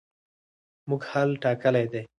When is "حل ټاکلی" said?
1.11-1.85